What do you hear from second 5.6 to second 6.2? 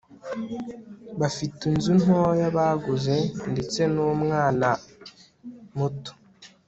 muto